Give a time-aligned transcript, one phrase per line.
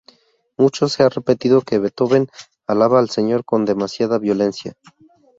[0.57, 2.27] Mucho se ha repetido que Beethoven
[2.65, 4.73] alaba al Señor con demasiada violencia.